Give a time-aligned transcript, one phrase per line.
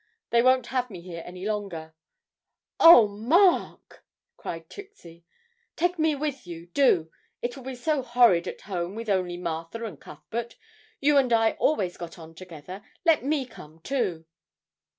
[0.31, 1.93] They won't have me here any longer!'
[2.79, 4.03] 'Oh, Mark!'
[4.35, 5.23] cried Trixie.
[5.75, 7.11] 'Take me with you, do,
[7.43, 10.55] it will be so horrid at home with only Martha and Cuthbert.
[11.01, 14.25] You and I always got on together; let me come too!'